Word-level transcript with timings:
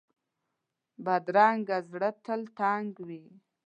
بدرنګه 1.05 1.77
زړه 1.89 2.09
تل 2.25 2.41
تنګ 2.57 2.91
وي 3.07 3.23